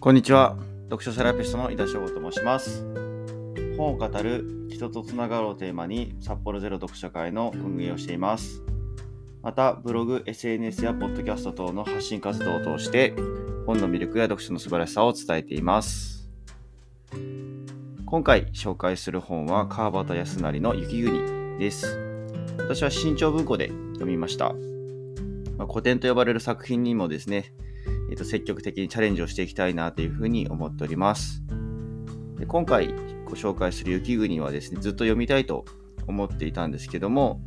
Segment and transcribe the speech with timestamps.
[0.00, 0.56] こんにちは。
[0.84, 2.86] 読書セラピストの井田翔吾と申します。
[3.76, 8.62] 本を語る人とつながろうテーマに札幌ゼロ読書会の運営をしています。
[9.42, 13.12] また、ブログ、SNS やポッドキャスト等の発信活動を通して
[13.66, 16.30] 本の魅力や読書の素晴らしさを伝えています。
[18.06, 21.98] 今回紹介する本は川端康成の雪国です。
[22.56, 24.54] 私は新潮文庫で読みました。
[25.56, 27.52] まあ、古典と呼ばれる作品にもですね、
[28.08, 31.42] えー、と積極的にチャレンジをしていきたいなというふうに思っております。
[32.38, 32.94] で今回
[33.28, 35.66] ご紹介する雪国はですね、ずっと読みたいと
[36.06, 37.40] 思っていたんですけども、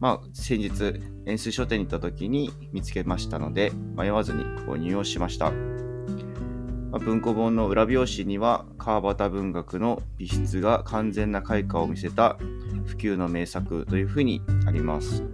[0.00, 5.50] まあ、先日、円錐書店に行った時に見つけましたので、迷わずに購入をしました。
[6.90, 12.38] まあ、文庫本の裏表紙には、川端文学の美筆が完全な開花を見せた
[12.86, 15.24] 普及の名作というふうにあります。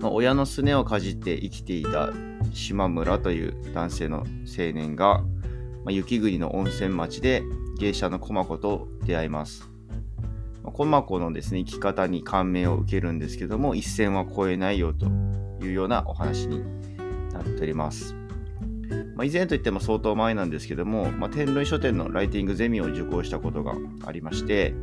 [0.00, 2.10] まあ、親のすねをかじって生きていた
[2.52, 5.22] 島村という男性の青年が、
[5.84, 7.42] まあ、雪国の温泉町で
[7.78, 9.70] 芸者の駒子と出会います。
[10.62, 15.06] まあ、駒子のですね、生き方に感銘を受けるんですけども、一線は越えないよと
[15.64, 16.62] いうようなお話に
[17.32, 18.14] なっております。
[19.16, 24.74] まあ、以前といっても相当前なんですけども、まあ、天類書店のライティングゼミを受講したことがありまして、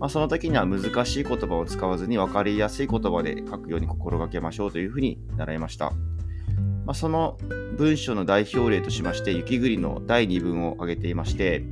[0.00, 5.92] まあ、その時には難しい言葉を使わずに分かりやすい言葉で書くように心がけましょうというふうに習いました。
[6.88, 7.36] まあ、その
[7.76, 11.62] 文章の代表例としまして、雪国の第2文を挙げていまして、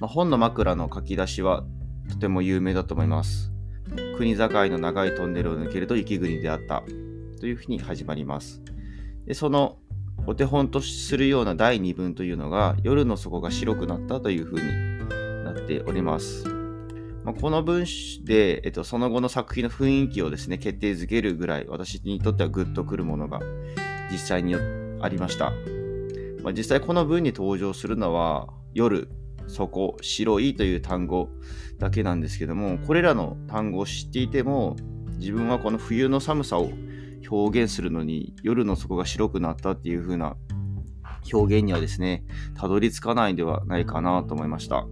[0.00, 1.62] まあ、本の枕の書き出しは
[2.10, 3.52] とても有名だと思います。
[4.16, 6.82] 国境の長いトンネルを抜けると雪国であった
[7.38, 8.60] というふうに始まります。
[9.26, 9.78] でその
[10.26, 16.57] お手本とするような第2文というのが夜の底が白くなったというふうになっております。
[17.24, 23.40] まあ、この文章で、えっと、その後の作品の雰囲気をですね、決定づけるぐらい私にとってはグッとくるものが
[24.10, 25.52] 実際にありました。
[26.42, 29.08] まあ、実際この文に登場するのは夜、
[29.46, 31.28] 底、白いという単語
[31.78, 34.76] だけなんですけども、これらの単語を知っていても、
[35.18, 36.70] 自分はこの冬の寒さを
[37.28, 40.36] 表現するのに夜の底が白くなったっていう風な
[41.32, 44.86] 表現にはですね、たどり着かないんではないかなと思いました。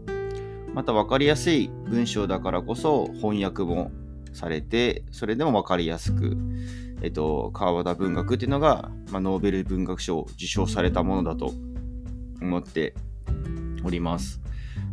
[0.77, 3.91] また分かりやすい文章だからこそ翻訳も
[4.35, 6.37] されて、それでも分かりやすく、
[7.01, 11.55] えっと、川端文学っていうのが、まあ、ノーベル文学賞を受賞されたものだと
[12.43, 12.95] 思って
[13.85, 14.43] おります。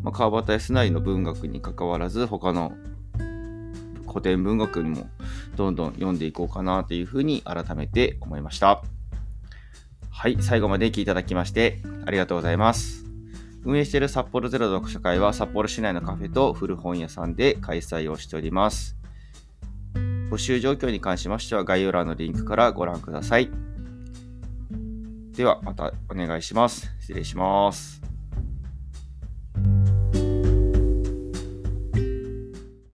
[0.04, 2.72] まあ、川端康成の文学に関わらず、他の
[4.08, 5.10] 古典文学にも
[5.58, 8.82] どんどん読んでいこうかなというふうに改めて思いました。
[10.10, 13.13] はい、最後まで聞いていただきましてありがとうございます。
[13.66, 18.98] 運営している札幌ゼロ読書会は札幌市内のカフェと古本屋さんで開催をしております。
[20.30, 23.50] 募集状況に関しましては概要欄のリンクからご覧ください。
[25.36, 26.94] ではまたお願いします。
[27.00, 28.13] 失礼します。